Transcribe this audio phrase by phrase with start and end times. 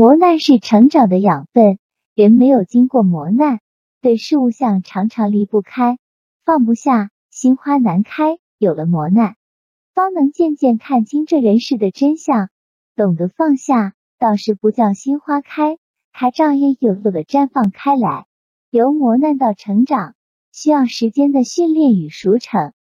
[0.00, 1.78] 磨难是成长的养分，
[2.14, 3.60] 人没有经过磨难，
[4.00, 5.98] 对事物像常常离不开，
[6.42, 8.38] 放不下，心花难开。
[8.56, 9.36] 有了磨难，
[9.92, 12.48] 方能渐渐看清这人世的真相，
[12.96, 15.76] 懂得放下，倒是不叫心花开，
[16.12, 18.24] 它照样有所的绽放开来。
[18.70, 20.14] 由磨难到成长，
[20.50, 22.72] 需要时间的训练与熟成。